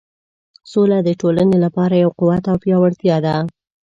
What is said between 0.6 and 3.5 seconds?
سوله د ټولنې لپاره یو قوت او پیاوړتیا ده.